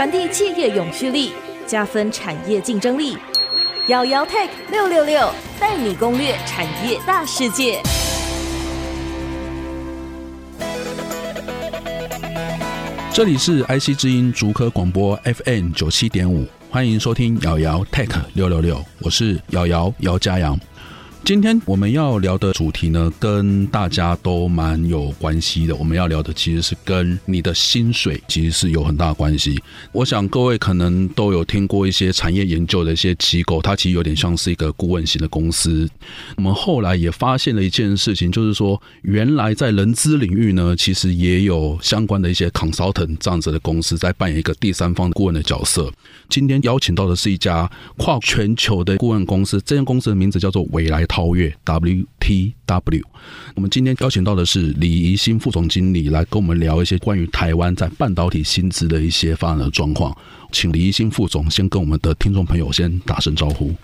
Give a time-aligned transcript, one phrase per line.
[0.00, 1.30] 传递企业永续力，
[1.66, 3.18] 加分产业竞争力。
[3.88, 5.30] 瑶瑶 Tech 六六六
[5.60, 7.82] 带你攻略产业大世界。
[13.12, 15.14] 这里是 IC 之音竹科广播
[15.44, 20.58] FM 九七点五，欢迎收听瑶瑶 Tech 六六六，我是瑶瑶姚家阳。
[21.22, 25.76] 今天我们要聊的主题呢，跟大家都蛮有关系的。
[25.76, 29.62] 我们要聊的其实是跟你的薪水其实是有很大关系。
[29.92, 35.88] 我想各位可能都有听过一些产业研究的一些机构，它其实有点像是一个顾问型的公司。
[36.36, 45.92] 我们后来也发现了一件事情，就是说原来在人资领域呢，其实也有相关的一些 consultant 这样子的公司在扮演一个第三方顾问的角色。
[46.28, 51.06] 今天邀请到的是一家跨全球的顾问公司，这间公司的名字叫做未来。
[51.10, 53.02] 超越 WTW，
[53.56, 60.16] 我们今天邀请到的是李怡新副总经理来跟我们聊一些关于台湾在半导体薪资的一些发展的状况，
[60.52, 63.74] 请李怡新副总先跟我们的听众朋友先打声招呼。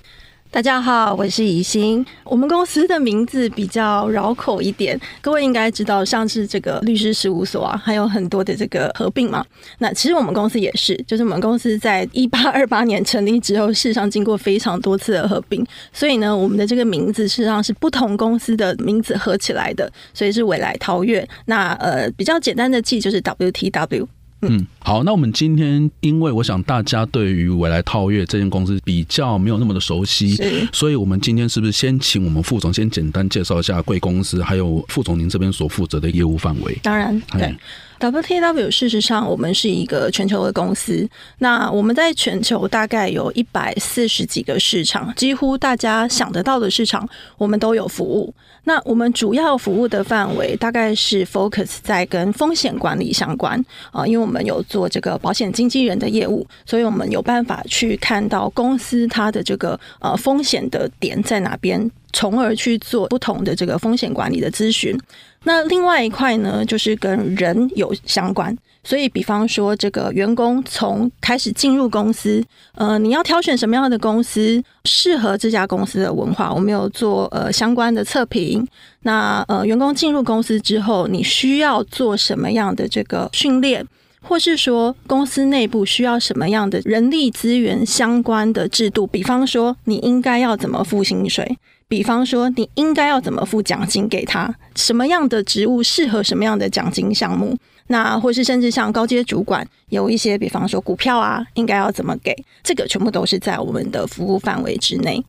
[0.57, 2.03] 大家好，我是怡心。
[2.25, 9.45] 我们公司的名字比较绕口一点，各位应该知道，像是这个律师事务所啊，还有很多的这个合并嘛。
[9.81, 15.63] 那其实我们公司也是，就是我们公司在一八二八年成立之后，事实上经过非常多次的合并，
[15.93, 21.29] 所以呢，我们的这个名字事实上是不同公司的名字合起来的，所以是未来桃越。
[21.45, 24.07] 那呃，比较简单的记就是 WTW。
[24.43, 30.37] 嗯，好，那我们今天，因为我想大家对于未来套月这间公司比较没有那么的熟悉，
[30.73, 36.79] 所以我们今天是不是先请我们副总先简单介绍一下贵公司，还有副总您这边所负责的业务范围？
[36.83, 37.55] 当然，对。
[37.99, 41.09] WTW 事实上，我们是一个全球的公司。
[41.39, 47.09] 那我们在全球大概有一百四十几个市场，几乎大家想得到的市场，
[47.39, 48.33] 我们都有服务。
[48.65, 61.91] 那我们主要服务的范围大概是 focus 在跟风险管理相关啊，因为我们有做这个保险经纪人的业务，所以我们有办法去看到公司它的这个呃风险的点在哪边。
[62.13, 64.99] 从而去做不同的这个风险管理的咨询。
[65.47, 68.55] 那另外一块呢，就是跟人有相关。
[68.83, 78.67] 所以，比方说，这个员工从开始进入公司，呃，你要挑选什么样的公司适合这家公司的文化，我们有做呃相关的测评。
[79.03, 83.87] 那呃，员工进入公司之后，你需要做什么样的这个训练，
[84.23, 89.07] 或是说公司内部需要什么样的人力资源相关的制度？
[89.07, 91.57] 比方说，你应该要怎么付薪水？
[91.89, 94.53] 比方说，你应该要怎么付奖金给他？
[94.75, 97.57] 什么样的职务适合什么样的奖金项目？
[97.87, 102.35] 那或是甚至像高阶主管有一些，比方说股票啊，应该要怎么给？
[102.65, 105.25] 这个全部都是在我们的服务范围之内。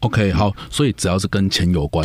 [0.00, 2.04] OK，好，所以只要是跟钱有关、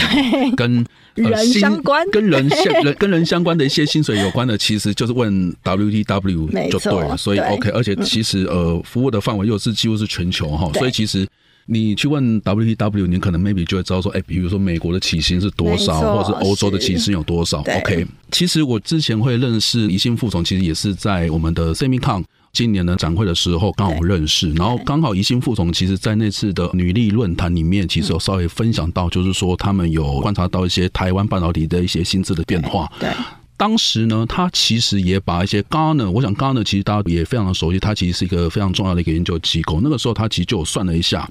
[0.55, 0.85] 跟、
[1.15, 7.17] 呃、人相关、跟人相人跟人相关的一些薪水有关的，其实就是问 WTW 就对了。
[7.17, 11.27] 所以 OK，而且其实呃，服务的范围又是几乎是全球哈，所以其实。
[11.67, 22.23] 你去问 WTW，你可能 maybe 就会知道说，哎，比如说美国的起薪是多少，或者是欧洲的起薪有多少？OK，其实我之前会认识宜兴副总，其实也是在我们的 Semicon
[22.53, 32.87] 今年的展会的时候刚好认识，然后刚好宜兴副总其实在那次的女力论坛里面，其实有稍微分享到，就是说他们有观察到一些台湾半导体的一些薪资的变化。
[32.99, 33.09] 对，
[33.57, 39.79] 当时呢，他其实也把一些 Gartner，我想 Gartner 其实大家也非常的熟悉，它其实是一个非常重要的一个研究机构。
[39.81, 41.27] 那个时候他其实就有算了一下。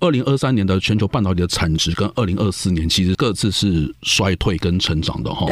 [0.00, 5.46] 二零二三年的全球半导体的产值跟二零二四年其实各自是衰退跟成长的哈。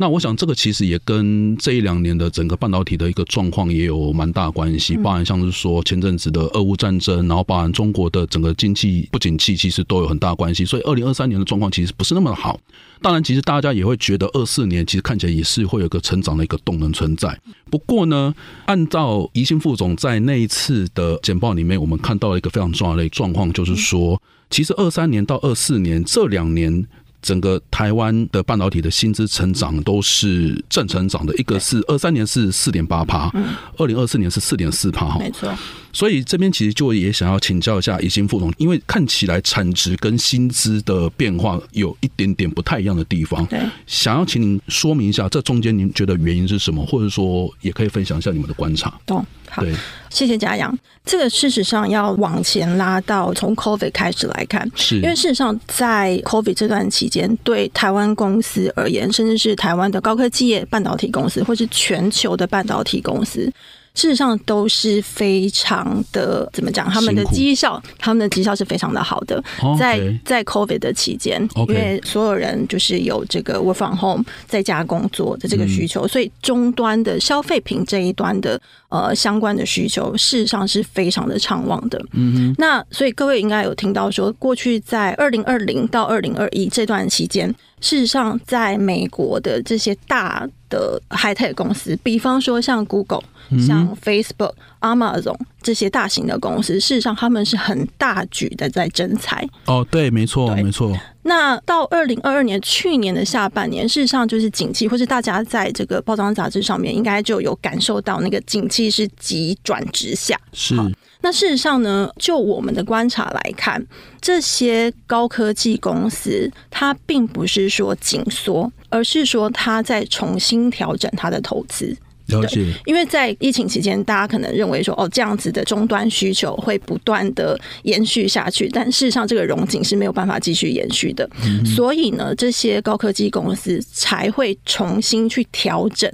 [0.00, 10.64] 那我想这个其实也跟这一两年的整个半导体的一个状况也有蛮大关系，包含像是说前阵子的俄乌战争，然后包含中国的整个经济不景气，其实都有很大关系。
[10.64, 12.58] 所以二零二三年的状况其实不是那么好。
[13.02, 17.38] 当然，其实大家也会觉得二四年其实看起来也是会有个成长的一个动能存在。
[17.68, 18.34] 不过呢，
[18.64, 24.18] 按照宜兴副总在那一次的简报里面，我们看到了一个非常重要的状况，就是说，
[24.48, 26.86] 其实二三年到二四年这两年。
[27.22, 33.30] 整个台湾的半导体的薪资成长都是正成长的，一个是二三年是四点八趴，
[33.76, 35.52] 二零二四年是四点四趴哈，没错。
[35.92, 49.00] 所以这边其实就也想要请教一下宜兴副总，因为看起来产值跟薪资的变化有一点点不太一样的地方，对，想要请您说明一下这中间您觉得原因是什么，或者说也可以分享一下你们的观察。
[49.04, 49.62] 懂，好，
[50.08, 50.76] 谢谢嘉阳。
[51.04, 63.52] 这个事实上要往前拉到从 COVID 开始来看，是因为事实上在 COVID 这段期间，对台湾公司而言，甚至是台湾的高科技业半导体公司，或是全球的半导体公司。
[63.94, 66.88] 事实上都是非常的怎么讲？
[66.88, 69.42] 他们的绩效，他们的绩效是非常的好的。
[69.78, 82.00] 在在 COVID 的期间，因为所有人就是有这个 Work from Home 在家工作的这个需求，所以终端的消费品这一端的呃相关的需求，事实上是非常的畅旺的。
[82.12, 82.54] 嗯哼。
[82.58, 87.54] 那所以各位应该有听到说，过去在二零二零到二零二一这段期间。
[87.80, 93.22] 事实上，在美国的这些大的 high tech 公司，比方说像 Google、
[93.66, 99.46] 像 Facebook、Amazon 这些大型的公司，事实上他们是很大举的在征才。
[99.66, 100.96] 哦，对，没错，没错。
[101.22, 110.38] 那到二零二二年去年的下半年，事实上就是景气，或是大家在这个包装杂志上面应该就有感受到那个景气是急转直下。
[110.52, 110.74] 是。
[111.22, 113.84] 那事实上呢，就我们的观察来看，
[114.20, 121.96] 这些高科技公司它并不是说紧缩，而是说它在重新调整它的投资。
[122.28, 122.64] 了解。
[122.86, 131.28] 因为在疫情期间，大家可能认为说，哦，这样子的终端需求会不断的延续下去，但事实上这个融景是没有办法继续延续的。
[131.44, 131.66] 嗯。
[131.66, 136.10] 所以呢，这些高科技公司才会重新去调整。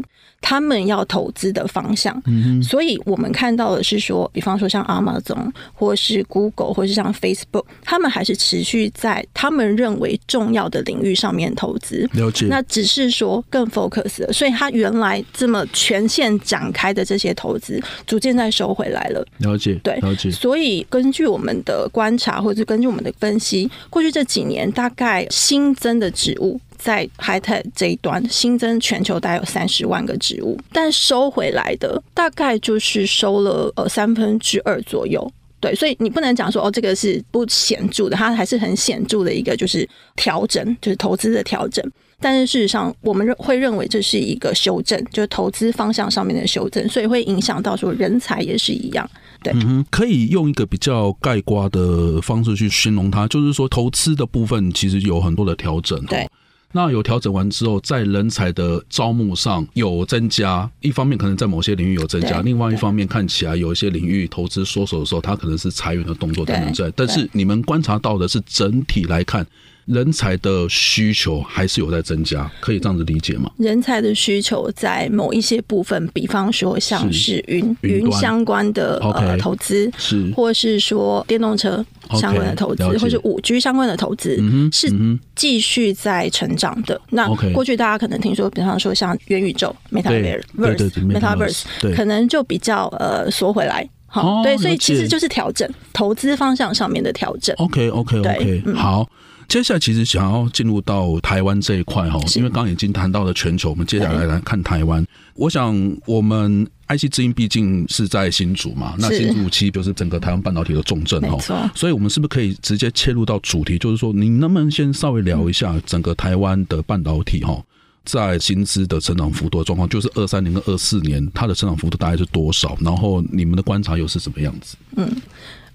[0.49, 12.09] 他们要投资的方向，嗯，所以我们看到的是说，比方说像 Amazon 或是 Google 或是像 Facebook，他们还是持续在他们认为重要的领域上面投资。
[12.13, 12.47] 了解。
[12.47, 19.27] 那只是说更 focus 了，所以他原来这么全线展开的这些投资，逐渐在收回来了。
[19.39, 20.31] 了解，对，了解。
[20.31, 26.61] 所以根据我们的观察，或者根据我们的分析，过去这几年大概新增的职务。
[26.79, 35.31] 在 High Tech 这一端新增全球大概有三十万个职务，但收回来的大概就是收了呃三分之二左右。
[35.59, 41.83] 对，所以你不能讲说哦，这个是不显著的，它还是很显著的一个就是调整，就是投资的调整。
[42.21, 49.09] 但是事实上，我们认会认为这是一个修正，就是投资方向上面的修正，所以会影响到说人才也是一样。
[49.43, 55.99] 对，嗯，可以用一个比较概括的方式去形容它，就是说投资的部分其实有很多的调整。
[56.05, 56.29] 对。
[56.73, 66.93] 那有调整完之后，在人才的招募上有增加，一方面可能在某些领域有增加，另外一方面看起来有一些领域投资缩手的时候，它可能是裁员的动作等等在。
[66.95, 69.47] 但是你们观察到的是整体来看。
[69.87, 73.51] 人才的需求还是有在增加，可以这样子理解吗？
[73.57, 81.85] 人才的需求在某一些部分，比方说像是云云相关的呃投资，是或是说电动车
[82.21, 84.37] 相关的投资，或是五 G 相关的投资，
[84.73, 84.93] 是
[85.37, 87.01] 继续在成长的。
[87.11, 91.63] 那过去大家可能听说，比方说像元宇宙 （Metaverse），Metaverse
[91.95, 93.89] 可能就比较呃缩回来。
[94.09, 97.55] 好，对，所以其实就是调整投资方向上面的调整。
[97.59, 99.09] OK，OK，OK，好。
[99.49, 105.07] 接下来其实想要进入到台湾这一块哈，因为刚刚已经谈到了全球，我们接下来来看台湾。
[105.35, 117.63] 我想我们 IC 之音毕竟是在新竹嘛，那新竹其实就是整个台湾半导体的重镇哈，所以我们是不是可以直接切入到主题，就是说，你能不能先稍微聊一下整个台湾的半导体哈，
[118.05, 122.77] 在薪资的成长幅度的状况，就是二三年跟二四年它的成长幅度大概是多少？
[122.81, 124.77] 然后你们的观察又是什么样子？
[124.97, 125.09] 嗯。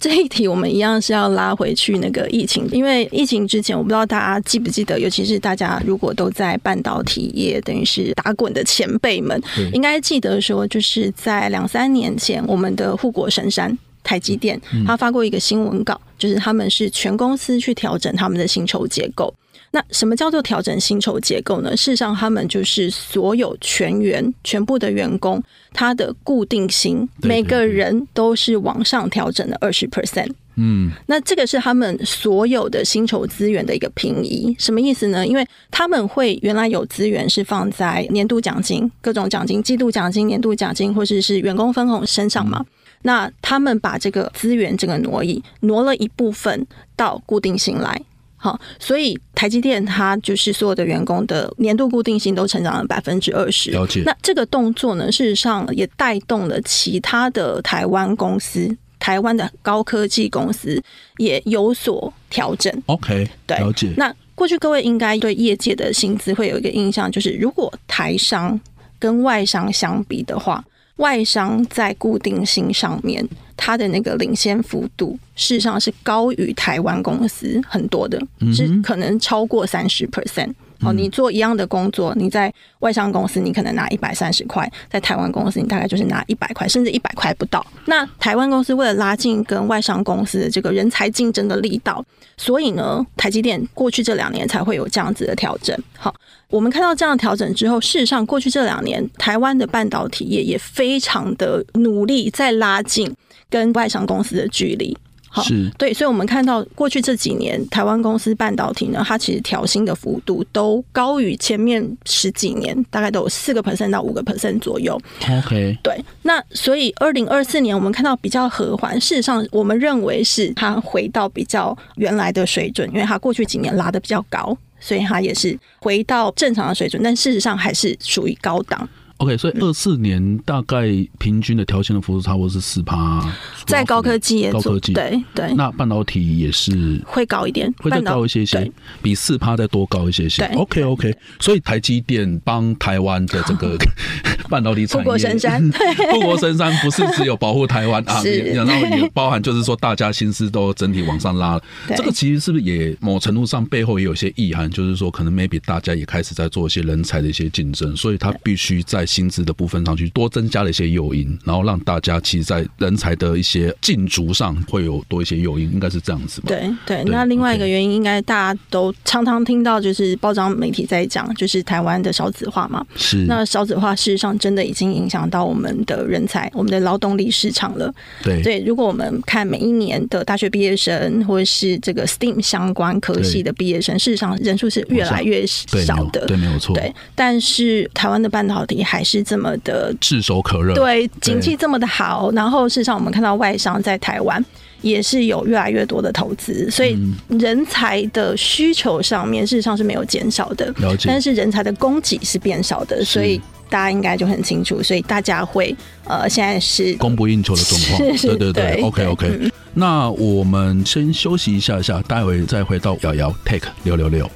[0.01, 9.39] 这一题我们一样是要拉回去那个疫情，因为疫情之前，我不知道大家记不记得，尤其是大家如果都在半导体业，等于是打滚的前辈们，
[9.71, 19.31] 应该记得说，就是在两三年前，我们的护国神山台积电，他发过一个新闻稿，就是他们是全公司去调整他们的薪酬结构。
[19.73, 21.75] 那什么叫做调整薪酬结构呢？
[21.77, 25.41] 事实上，他们就是所有全员、全部的员工，
[25.73, 30.29] 他的固定薪，每个人都是往上调整的二十 percent。
[30.55, 34.53] 嗯，那这个是他们所有的薪酬资源的一个平移。
[34.59, 35.25] 什么意思呢？
[35.25, 42.65] 因为他们会原来有资源是放在年度奖金、各种奖金、季度奖金、年度奖金，或者是员工分红身上嘛。
[43.03, 47.99] 那他们把这个资源这个挪移，挪了一部分到固定薪来。
[48.43, 53.69] 好，所以台积电它就是所有的员工的年度固定薪都成长了百分之二十。
[53.69, 54.01] 了解。
[54.03, 60.81] 那这个动作呢，事实上也带动了其他的台湾公司、台湾的高科技公司
[61.17, 62.73] 也有所调整。
[62.87, 63.93] OK，对，了解。
[63.95, 68.59] 那过去各位应该对业界的薪资会有一个印象，就是如果台商
[68.97, 70.65] 跟外商相比的话。
[70.97, 73.27] 外商在固定薪上面，
[73.63, 78.19] 它的那个领先幅度，事实上是高于台湾公司很多的，
[78.51, 80.51] 是可能超过三十 percent。
[80.83, 87.65] 哦，你做一样的工作，你在外商公司你可能拿一百三十块，在台湾公司你大概就是拿一百块，甚至一百块不到。
[87.85, 92.03] 那台湾公司为了拉近跟外商公司的这个人才竞争的力道，
[92.37, 95.77] 所以呢，台积电过去这两年才会有这样子的调整。
[95.97, 96.13] 好，
[96.49, 103.13] 我们看到这样调整之后，事实上过去这两年台湾的半导体业也非常的努力在拉近
[103.49, 104.97] 跟外商公司的距离。
[105.33, 114.99] 好，是对，所以，我们看到过去这几年，台湾公司半导体呢，它其实调薪的幅度都高于前面十几年，大概都有四个 percent 到五个 percent 左右。
[115.29, 128.89] OK，对，那所以二零二四年我们看到比较和缓，事实上，我们认为是它回到比较原来的水准，因为它过去几年拉的比较高，所以它也是回到正常的水准，但事实上还是属于高档。
[129.21, 130.87] OK，所以二四年大概
[131.19, 133.23] 平均的调薪的幅度差不多是四趴，
[133.67, 134.93] 在高科技也高科技。
[134.93, 140.43] 对对，那半导体也是会高一点，会再高一些些，比四趴再多高一些些。
[140.55, 143.77] OK OK，所以台积电帮台湾的这个
[144.49, 145.71] 半导体产业护国神山，
[146.13, 148.23] 护国神山不是只有保护台湾啊，
[148.55, 151.63] 然后也包含就是说大家心思都整体往上拉了。
[151.95, 159.05] 这个其实是不是也某程度上背后也有些意涵，就是说可能 maybe 大家也开始在做一些人才的一些竞争，所以他必须在。
[159.11, 166.47] 薪资的部分上去多增加了一些诱因，然后让大家其实，在人才的一些进逐上会有多一些诱因，应该是这样子吧？
[166.47, 167.03] 对对。
[167.03, 172.85] 那另外一个原因，应该大家都常常听到，就是报章媒体在讲，就是台湾的少子化嘛。
[172.95, 173.25] 是。
[173.27, 177.93] 那少子化事实上真的已经影响到我们的人才、我们的劳动力市场了。
[178.23, 178.63] 对对。
[178.65, 186.25] 如果我们看每一年的大学毕业生，或者是这个 STEAM 相关科系的毕业生，事实上人数是越来越少的。
[186.27, 186.73] 对，没有错。
[186.73, 186.93] 对。
[187.13, 194.43] 但是台湾的半导体还是这么的炙手可热，对，景气这么的好，然后事实上我们看到外商在台湾
[194.81, 203.39] 也是有越来越多的投资，所以人才的需求上面事实上是没有减少的，了解，但是人才的供给是变少的，所以
[203.69, 214.29] 大家应该就很清楚，所以大家会呃现在是供不应求的状况，对对对，OK OK，嗯，那我们先休息一下一下，待会再回到瑶瑶 Take 六六六。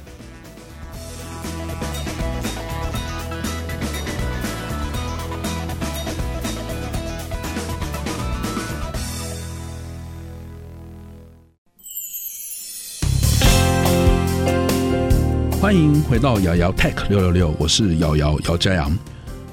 [15.66, 18.96] 欢迎回到瑶瑶 Tech 六六六，我是瑶瑶姚佳阳。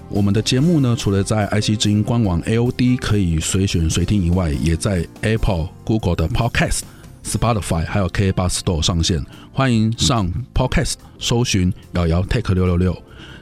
[0.09, 6.81] 我们的节目呢，除了在 IC 之音官网 AOD 可以随选随听以外，也在 Apple、Google 的 Podcast、
[7.25, 9.25] Spotify 还有 KBS Store 上线。
[9.51, 12.95] 欢迎上 Podcast 搜寻瑶瑶 Tech 六六六，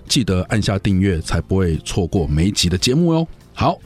[0.08, 3.28] 记得按下订阅，才不会错过每一集的节目哟。
[3.54, 3.78] 好。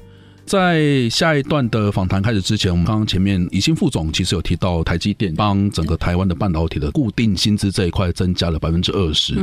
[0.45, 9.35] 在下一段的访谈开始之前，我们刚刚前面宜兴副总其实有提到台积电帮整个台湾的半导体的固定薪资这一块增加了百分之二十。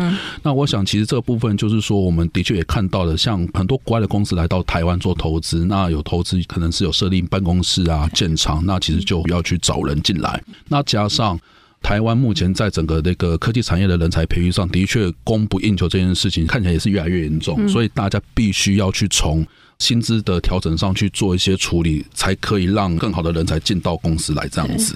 [0.42, 10.40] 那我想其实这个部分就是说，我们的确也看到了，像很多国外的公司来到台湾做投资，那有投资可能是有设立办公室啊、建厂，那其实就要去找人进来。
[10.68, 11.38] 那加上
[11.82, 19.46] 台湾目前在整个那个科技产业的人才培育上的确供不应求这件事情，看起来也是越来越严重，所以大家必须要去从。
[19.78, 24.94] 薪资的调整上去做一些处理，才可以让更好的人才进到公司来这样子。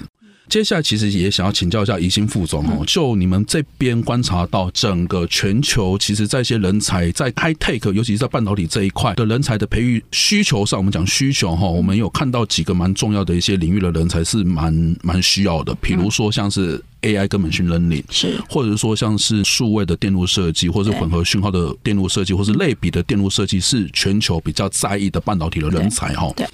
[0.49, 16.83] 接下来其实也想要请教一下宜兴副总哦，就你们这边观察到整个全球，其实在一些人才在 high tech，尤其是在半导体这一块的人才的培育需求上，我们讲需求哈，我们有看到几个蛮重要的一些领域的人才是蛮蛮需要的，比如说像是。
[17.03, 26.33] AI 跟 machine learning 是，或者说像是数位的电路设计，或是混合讯号的电路设计，或是类比的电路设计，是全球比较在意的半导体的人才哈。
[26.35, 26.45] 对，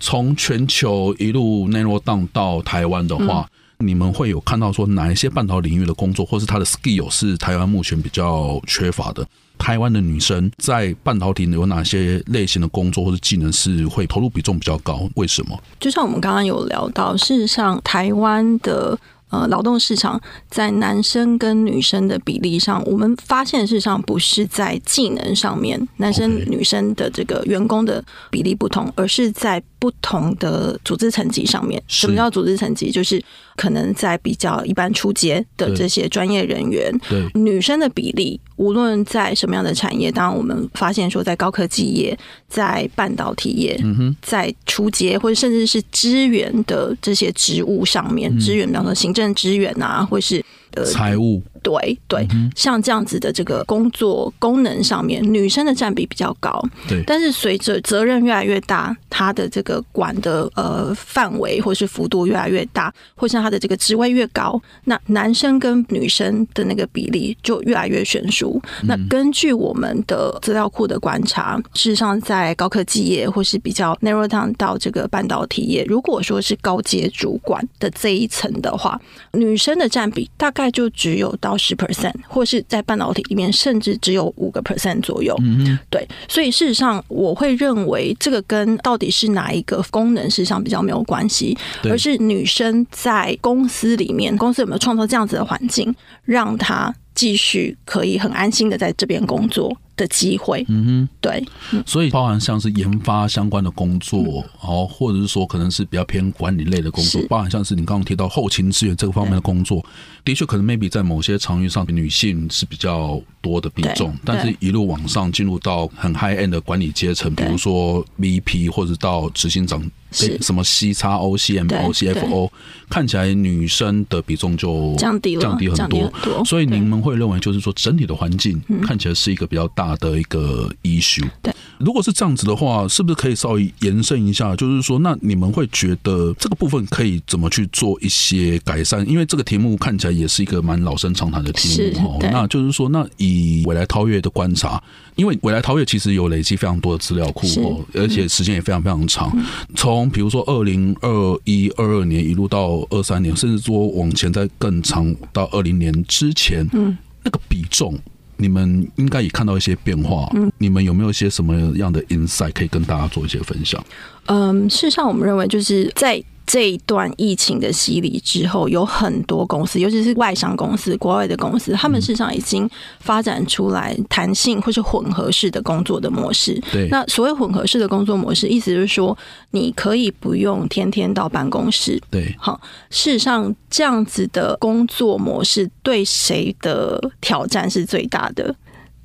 [0.00, 9.24] 从全球一路 narrow down 到台湾的话，嗯，你们会有看到说哪一些半导体领域的工作，或是它的 skill 是台湾目前比较缺乏的？
[9.58, 15.06] 台湾的女生在半导体有哪些类型的工作或者技能是会投入比重比较高？
[15.16, 15.56] 为什么？
[15.78, 18.98] 就像我们刚刚有聊到，事实上台湾的。
[19.30, 31.82] 呃，劳动市场在男生跟女生的比例上，我们发现事实上不是在技能上面，男生女生的这个员工的比例不同，而是在不同的组织层级上面。
[31.86, 32.90] 什么叫组织层级？
[32.90, 33.22] 就是
[33.56, 43.80] 可能在比较一般初阶的这些专业人员，对女生的比例，无论在什么样的产业，当然我们发现说，在高科技业、在半导体业、
[44.20, 49.30] 在初阶或者甚至是支援的这些职务上面，支援比方说行政。
[49.40, 56.62] 支援啊，或是呃财务对对，嗯、像这样子的这个工作功能上面，女生的占比比较高。
[56.88, 68.60] 对，但是随着责任越来越大，她的这个管的呃范围或是幅度越来越大，或是她的这个职位越高，那男生跟女生的那个比例就越来越悬殊。
[68.80, 78.98] 嗯、那根据我们的资料库的观察，事实上在高科技业或是比较 narrow down 到这个半导体业，如果说是高阶主管的这一层的话，
[79.32, 85.32] 女生的占比大概就只有到十 percent，或是在半导体里面甚至只有五个 percent 左右。
[85.42, 99.76] 嗯嗯，对，所以事实上我会认为这个跟到底是哪一个功能，事实上比较没有关系，而是女生在公司里面，公司有没有创造这样子的环境，让她继续可以很安心的在这边工作。
[100.00, 101.44] 的机会，嗯哼，对，
[101.84, 109.84] 所以包含像是研发相关的工作，然后或者是说可能是比较偏管理类的工作，包含像是你刚刚提到后勤资源这个方面的工作，
[110.24, 119.82] 的确可能 maybe 在某些场域上，女性是比较多的比重，但是一路往上进入到很 high end 的管理阶层，比如说 VP 或者到执行长。
[120.10, 122.52] 是什么 C 叉 O C M O C F O，
[122.88, 126.44] 看起来女生的比重就降低了，降低很多。
[126.44, 131.28] 所以你们会认为，就是说整体的环境看起来是一个比较大的一个 issue。
[131.42, 134.54] 对，如果是这样子的话，是不是可以稍微延伸一下？
[134.56, 139.08] 就是说，那你们会觉得这个部分可以怎么去做一些改善？
[139.08, 142.18] 因为这个题目看起来也是一个蛮老生常谈的题目哦。
[142.20, 144.82] 那就是说，那以未来超越的观察，
[145.20, 149.30] 因为未来韬业其实有累积非常多的资料库哦，而且时间也非常非常长，
[149.76, 157.98] 从从比如说二零二一、二二年一路到二三年，甚至说往前再更长到二零年之前，嗯，那个比重，
[158.38, 160.30] 你们应该也看到一些变化。
[160.34, 163.84] 嗯，你们有没有一些什么样的 insight 可以跟大家做一些分享？
[164.24, 166.24] 嗯，事实上，我们认为就是在。
[166.50, 176.60] 这一段疫情的洗礼之后，有很多公司，尤其是外商公司、国外的公司，他们事实上已经发展出来弹性或是混合式的工作的模式。
[176.72, 179.16] 对，那所谓混合式的工作模式，意思就是说，
[179.52, 182.02] 你可以不用天天到办公室。
[182.10, 188.52] 对，好，事实上这样子的工作模式对谁的挑战是最大的？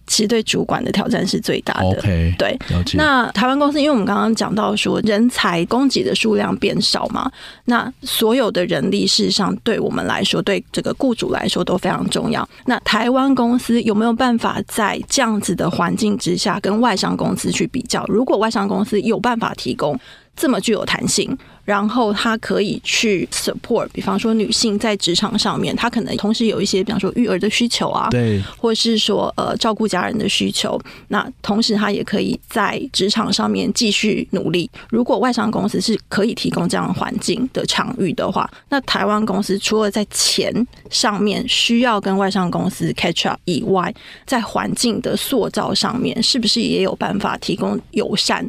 [0.07, 2.01] 其实对主管的挑战是最大的。
[2.01, 2.57] Okay, 对，
[2.93, 7.31] 那台湾公司，因为我们刚刚讲到说人才供给的数量变少嘛，
[7.65, 12.47] 那所有的人力事实上对我们来说，对这个雇主来说都非常重要。
[12.65, 18.05] 那台湾公司有没有办法在这样子的环境之下跟外商公司去比较？
[18.07, 19.99] 如果外商公司有办法提供
[20.35, 30.79] 这么具有弹性，然后他可以去 support，比方说女性在职场上面，她可能同时有一些，比方说育儿的需求啊，对，或是说呃照顾家人的需求。
[31.07, 34.69] 那同时她也可以在职场上面继续努力。
[34.89, 40.53] 如果外商公司是可以提供这样环境的场域的话，那台湾公司除了在钱
[40.89, 43.93] 上面需要跟外商公司 catch up 以外，
[44.25, 48.45] 在环境的塑造上面，是不是也有办法提供友善？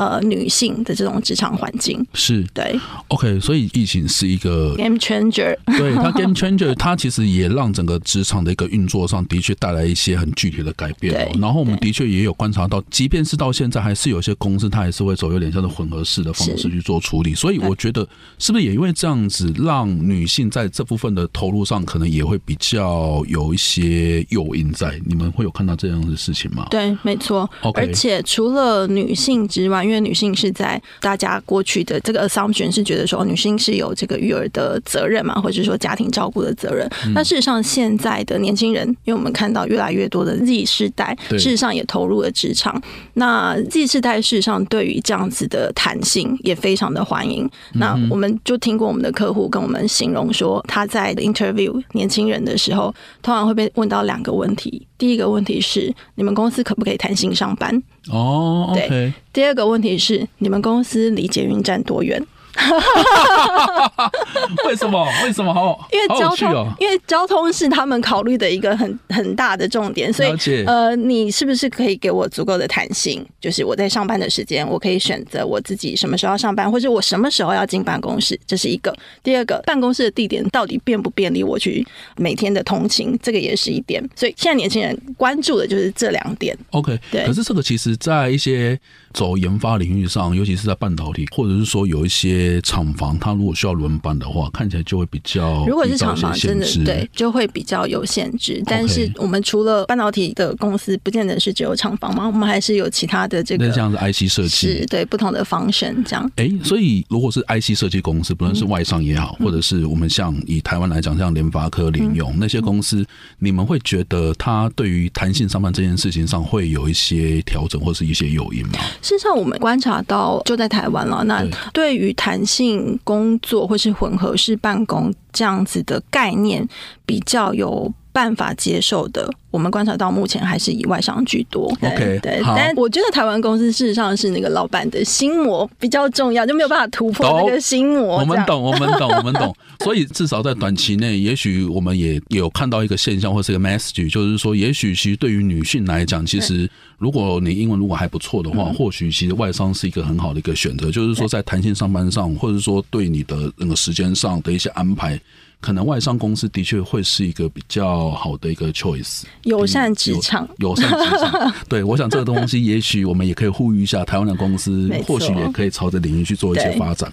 [0.00, 11.12] 呃，女性的这种职场环境是对，OK，所以疫情是一个 game changer，对它 game changer，它其实也让整个职场的一个运作上的确带来一些很具体的改变。
[11.12, 17.34] 对，然后我们的确也有观察到，即便是到现在，还是有些公司它还是会走有点像是混合式的方式去做处理。
[17.34, 18.08] 所以我觉得，
[18.38, 24.98] 是不是也因为这样子，让女性在这部分的投入上，可能也会比较有一些诱因在？
[25.04, 26.66] 你们会有看到这样的事情吗？
[26.70, 27.46] 对，没错。
[27.74, 36.88] 而且除了女性之外，因为女性是在大家过去的这个 assumption 是觉得说女性是有这个育儿的责任嘛，或者说家庭照顾的责任。
[37.12, 42.80] 那事实上，现在的年轻人，因为我们看到越来越多的 Z 世代，事实上也投入了职场。
[43.14, 47.50] 那 Z 世代事实上对于这样子的弹性也非常的欢迎。
[47.74, 54.86] 那我们就听过我们的客户跟我们形容说，他在 interview 年轻人的时候，通常会被问到两个问题。
[55.00, 57.82] 第一个问题是，你们公司可不可以弹性上班？
[58.12, 58.76] 哦，oh.
[58.76, 59.10] 对。
[59.32, 62.22] 第二个问题是，你们公司离捷运站多远？
[64.66, 65.06] 为什么？
[65.24, 65.52] 为什么？
[65.52, 73.24] 好，因为交通，哦、因为交通是他们考虑的一个很很大的重点，所以呃，你是不是可以给我足够的弹性？
[73.40, 78.94] 就是我在上班的时间，我可以选择我自己什么时候要上班，或者我什么时候要进办公室，这是一个。
[79.22, 84.02] 第二个，办公室的地点到底便不便利我去每天的通勤，这个也是一点。
[84.14, 86.56] 所以现在年轻人关注的就是这两点。
[86.70, 87.26] OK，对。
[87.26, 88.78] 可是这个其实，在一些
[89.12, 92.60] 走研发领域上，尤其是在半导体，或者是说有一些。
[92.62, 98.62] 厂房，它如果需要轮班的话，看起来就会比较，如果是厂房，真的对，就会比较有限制。
[98.66, 106.24] 但是我们除了半导体的公司，不见得是只有厂房嘛，我们还是有其他的这个，像是 IC 设计，是对不同的 function 这样。
[106.36, 113.04] 哎、欸，所以如果是 IC 设计公司，不论是外商也好，嗯、或者是我们像以台湾来讲，像联发科、联用、嗯、那些公司，
[113.38, 118.78] 你们会觉得它对于弹性上班这件事情上会有一些调整，或是一些诱因吗？
[119.02, 121.24] 事实上，我们观察到就在台湾了。
[121.24, 126.66] 那对于弹性工作或是混合式办公这样子的概念，
[127.06, 129.28] 比较有办法接受的。
[129.50, 131.64] 我们观察到目前还是以外商居多。
[131.82, 138.18] OK，对，但我觉得台湾公司事实上是那个老板的心魔比较重要，就没有办法突破那个心魔。
[138.18, 139.52] 我们懂， 我们懂，我们懂。
[139.80, 150.92] 所以至少在短期内，也许我们也有看到一个现象，或是一个 message，就是说，也许其实对于女性来讲，其实如果你英文如果还不错的话，或许其实外商是一个很好的一个选择。
[150.92, 155.20] 就是说，在弹性上班上，或者说对你的那个时间上的一些安排。
[155.60, 161.54] 可能外商公司的确会是一个比较好的一个 choice，友善职场，友善职场。
[161.68, 167.12] 对，我想这个东西，也许我们也可以呼吁一下台湾的公司，或许也可以朝着领域去做一些发展。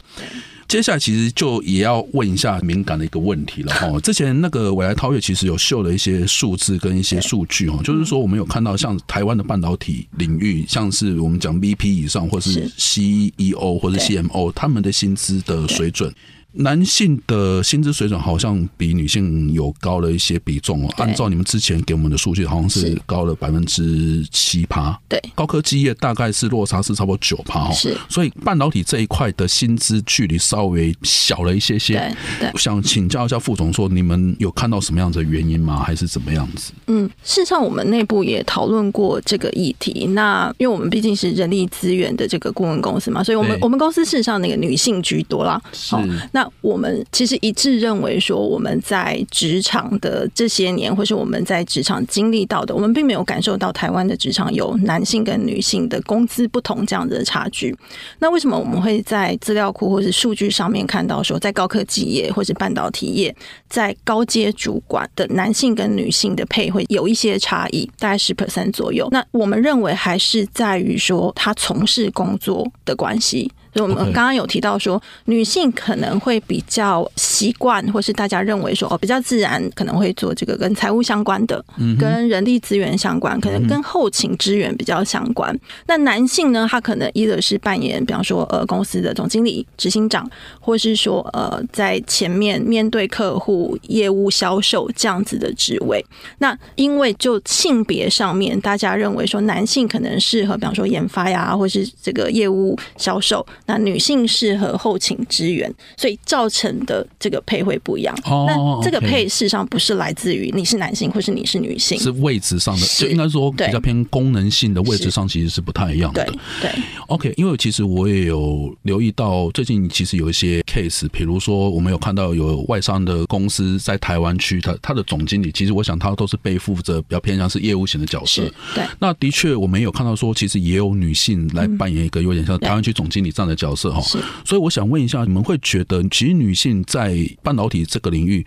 [0.68, 4.00] 接下来其实就也要问一下敏感的一个问题了 哈。
[4.02, 16.14] 之前那个未来超越其实有秀了一些数字跟一些数据哈，就是说我们有看到像台湾的半导体领域，像是我们讲 VP 以上，或是 CEO 或是 CMO，他们的薪资的水准。
[16.58, 20.94] 男性的薪资水准好像比女性有高了一些比重哦。
[20.98, 25.00] 按照你们之前给我们的数据，好像是高了百分之七趴。
[25.08, 27.72] 对，高科技业大概是落差是差不多九趴哦。
[27.74, 31.94] 是，所以半导体这一块的薪资距离稍微小了一些些。
[32.40, 35.84] 对，想请教一下副总，说你们有看到什么样子的原因吗？
[35.84, 36.72] 还是怎么样子？
[36.88, 40.08] 嗯，事实上我们内部也讨论过这个议题。
[40.08, 45.62] 那因为我们毕竟是人力资源的这个顾问公司嘛，所以我们我们公司事实上那个女性居多啦。
[45.72, 45.96] 是，
[46.32, 46.47] 那。
[46.62, 57.76] 我们其实一致认为说，我们在职场的这些年，或是我们在职场经历到的，我们并没有感受到台湾的职场有男性跟女性的工资不同这样子的差距。
[58.20, 63.36] 那为什么我们会在资料库或是数据上面看到说，在高科技业或是半导体业，
[63.70, 69.08] 在高阶主管的男性跟女性的配会有一些差异，大概十 percent 左右？
[69.12, 73.52] 那我们认为还是在于说，他从事工作的关系。
[73.84, 81.64] 我们刚刚有提到说，女性可能会比较习惯，或是大家认为说哦，比较自然，可能会做这个跟财务相关的，
[82.00, 85.58] 跟人力资源相关，可能跟后勤支援比较相关。
[85.86, 96.04] 那男性呢，他可能一个是扮演，比方说呃公司的总经理、执行长，或是说呃在前面面对客户、业务销售这样子的职位。
[96.40, 103.46] 那因为就性别上面，大家认为说男性可能适合，比方说研发呀，或是这个业务销售。
[103.68, 108.18] 那女性适合后勤支援，所以造成的这个配会不一样。
[108.24, 116.24] 哦，那这个配事实上不是来自于你是男性或是你是女性，是位置上的，就应该说比较偏功能性的位置上其实是不太一样的。
[116.26, 116.72] 对，对
[117.08, 128.50] ，OK，因为其实我也有留意到最近其实有一些 case，比如说我们有看到有外商的公司在台湾区，他他的总经理其实我想他都是背负着比较偏向是业务型的角色。
[128.74, 133.57] 对，那的确我们有看到说，其实也有女性来扮演一个有点像台湾区总经理这样的。
[133.58, 134.00] 角色哈，
[134.46, 138.46] 所以我想问一下，你们会觉得其实女性在半导体这个领域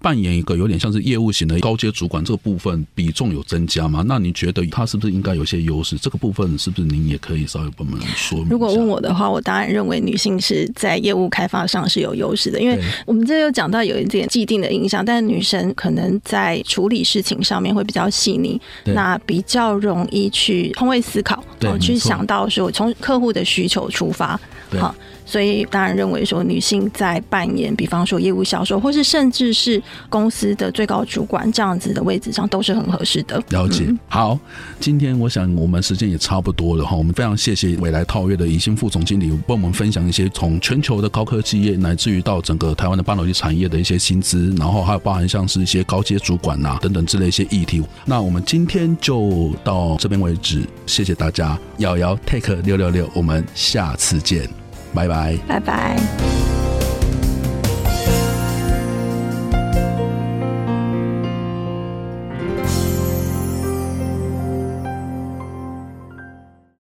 [0.00, 4.04] 扮演一个有点像是业务型的高阶主管这个部分比重有增加吗？
[4.06, 5.96] 那你觉得他是不是应该有些优势？
[5.96, 8.48] 这个部分是不是您也可以稍微帮我们说明？
[8.48, 24.38] 如果问我的话，我当然认为女性是在业务开发上是有优势的，因为我们这又讲到有一点既定的印象，但是女生可能在处理事情上面会比较细腻，那比较容易去换位思考，然后去想到说从客户的需求出发。
[24.78, 33.42] 好，所以当然认为说女性在扮演，比方说业务销售，或是甚至是公司的最高主管这样子的位置上，都是很合适的。
[33.50, 33.86] 了解。
[34.08, 34.38] 好，
[34.80, 47.82] 今天我想我们时间也差不多了哈，我们非常谢谢未来套月的宜兴副总经理，帮我们分享一些从全球的高科技业，乃至于到整个台湾的半导体产业的一些薪资，然后还有包含像是一些高阶主管呐、啊、等等之类一些议题。
[48.04, 51.58] 那我们今天就到这边为止，谢谢大家。
[51.78, 54.48] 瑶瑶 Take 六六六，我们下次见。
[54.94, 56.67] 拜拜，拜拜。